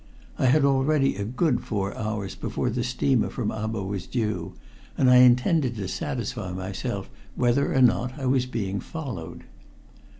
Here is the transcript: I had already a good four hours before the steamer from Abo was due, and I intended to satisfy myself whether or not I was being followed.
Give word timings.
I 0.39 0.47
had 0.47 0.65
already 0.65 1.15
a 1.15 1.23
good 1.23 1.63
four 1.63 1.95
hours 1.95 2.33
before 2.33 2.71
the 2.71 2.83
steamer 2.83 3.29
from 3.29 3.49
Abo 3.51 3.85
was 3.85 4.07
due, 4.07 4.55
and 4.97 5.11
I 5.11 5.17
intended 5.17 5.75
to 5.75 5.87
satisfy 5.87 6.51
myself 6.53 7.07
whether 7.35 7.71
or 7.71 7.83
not 7.83 8.17
I 8.17 8.25
was 8.25 8.47
being 8.47 8.79
followed. 8.79 9.43